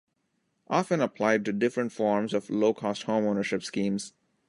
Often 0.67 0.99
applied 1.01 1.45
to 1.45 1.53
different 1.53 1.91
forms 1.91 2.33
of 2.33 2.49
Low 2.49 2.73
Cost 2.73 3.03
Home 3.03 3.25
Ownership 3.27 3.61
schemes. 3.61 4.13